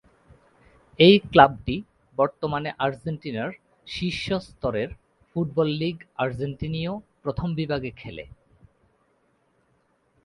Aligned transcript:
এই 0.99 1.15
ক্লাবটি 1.31 1.75
বর্তমানে 2.17 2.69
আর্জেন্টিনার 2.79 3.51
শীর্ষ 3.87 4.25
স্তরের 4.47 4.89
ফুটবল 5.29 5.69
লীগ 5.81 5.97
আর্জেন্টিনীয় 6.17 6.93
প্রথম 7.23 7.47
বিভাগে 7.55 7.91
খেলে। 7.91 8.23